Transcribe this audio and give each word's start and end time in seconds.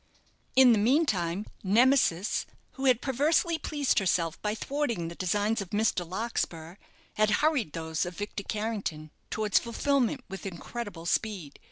In 0.55 0.71
the 0.71 0.79
meantime, 0.79 1.45
Nemesis, 1.63 2.47
who 2.71 2.85
had 2.85 3.03
perversely 3.03 3.59
pleased 3.59 3.99
herself 3.99 4.41
by 4.41 4.55
thwarting 4.55 5.09
the 5.09 5.13
designs 5.13 5.61
of 5.61 5.69
Mr. 5.69 6.09
Larkspur, 6.09 6.77
had 7.17 7.29
hurried 7.45 7.73
those 7.73 8.03
of 8.07 8.17
Victor 8.17 8.41
Carrington 8.41 9.11
towards 9.29 9.59
fulfilment 9.59 10.23
with 10.27 10.47
incredible 10.47 11.05
speed. 11.05 11.59